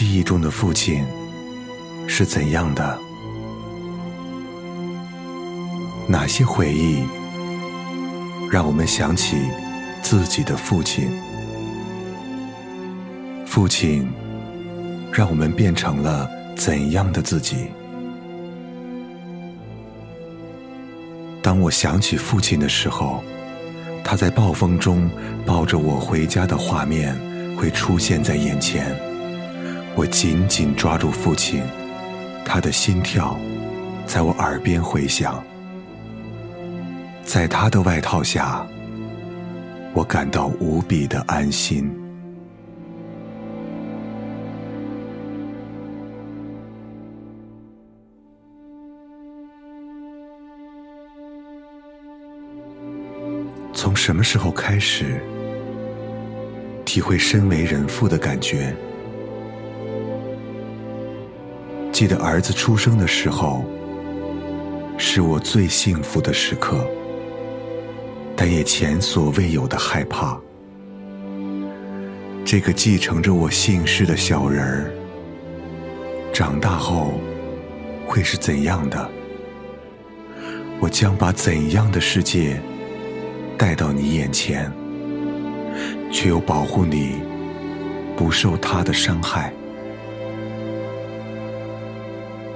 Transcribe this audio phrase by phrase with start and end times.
[0.00, 1.04] 记忆中的父亲
[2.06, 2.98] 是怎样的？
[6.08, 7.04] 哪些回忆
[8.50, 9.36] 让我们想起
[10.00, 11.10] 自己的父亲？
[13.44, 14.10] 父亲
[15.12, 16.26] 让我们变成了
[16.56, 17.66] 怎样的自己？
[21.42, 23.22] 当我想起父亲的时候，
[24.02, 25.10] 他在暴风中
[25.44, 27.14] 抱着我回家的画面
[27.54, 28.98] 会出现在眼前。
[30.00, 31.62] 我紧紧抓住父亲，
[32.42, 33.38] 他的心跳
[34.06, 35.44] 在我耳边回响。
[37.22, 38.66] 在他的外套下，
[39.92, 41.94] 我感到无比的安心。
[53.74, 55.20] 从什么时候开始，
[56.86, 58.74] 体会身为人父的感觉？
[62.00, 63.62] 记得儿子出生的时候，
[64.96, 66.88] 是我最幸福的时刻，
[68.34, 70.40] 但也前所未有的害怕。
[72.42, 74.90] 这个继承着我姓氏的小人儿，
[76.32, 77.20] 长大后
[78.06, 79.10] 会是怎样的？
[80.80, 82.58] 我将把怎样的世界
[83.58, 84.72] 带到你眼前，
[86.10, 87.20] 却又保护你
[88.16, 89.52] 不受他的伤害？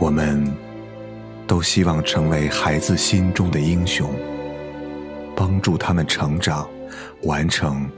[0.00, 0.44] 我们
[1.46, 4.08] 都希望成为孩子心中的英雄，
[5.34, 6.68] 帮助他们成长，
[7.24, 7.90] 完成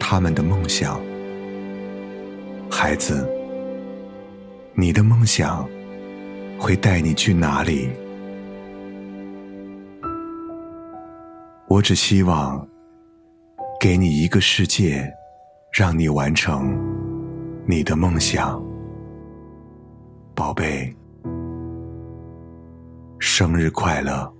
[0.00, 1.00] 他们的梦想。
[2.68, 3.28] 孩子，
[4.74, 5.68] 你的梦想
[6.58, 7.88] 会带你去哪里？
[11.68, 12.66] 我只希望
[13.80, 15.08] 给你一个世界，
[15.72, 16.76] 让你完成
[17.64, 18.60] 你的梦想。
[20.36, 20.94] 宝贝，
[23.18, 24.30] 生日快乐！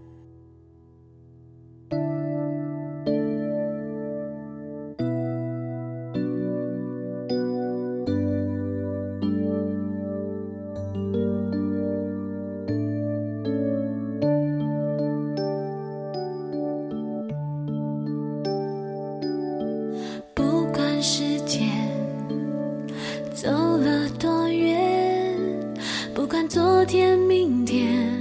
[26.76, 28.12] 昨天、明天，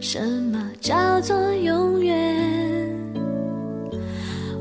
[0.00, 2.88] 什么叫做永远？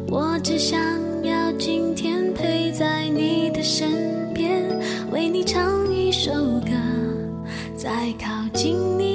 [0.10, 0.78] 我只想
[1.24, 4.62] 要今天陪在你的身边，
[5.14, 6.72] 为你唱一首歌，
[7.78, 9.09] 再靠近你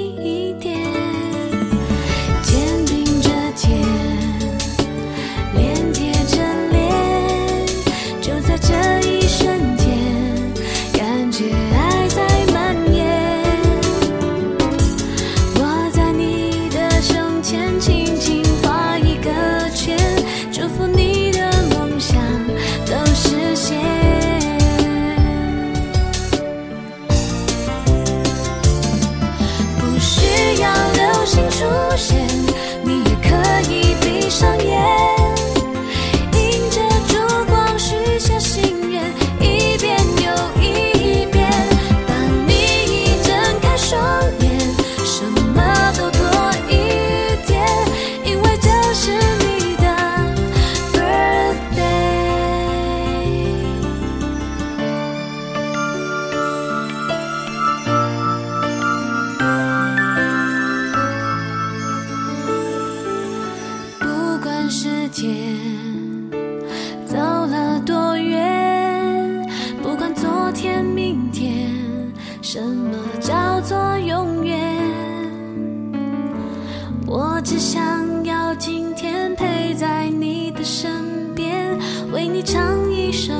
[82.45, 83.33] 唱一首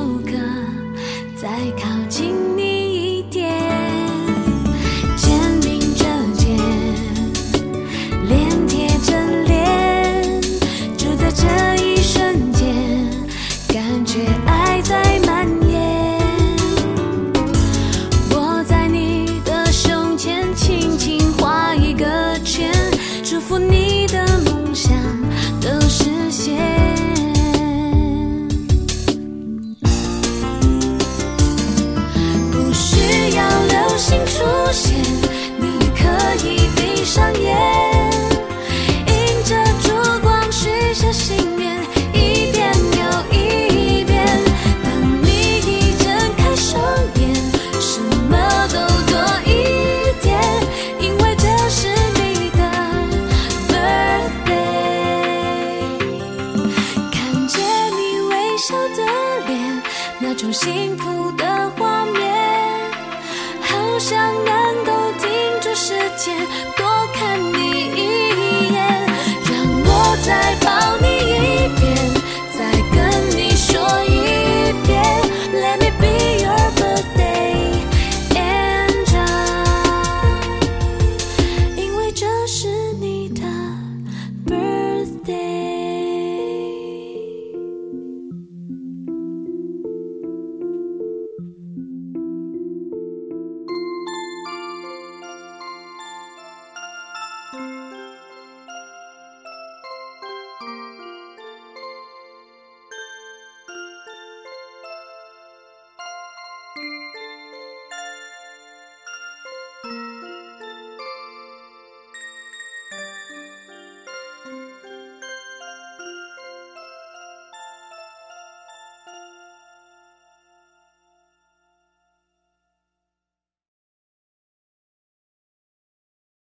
[60.56, 61.34] 幸福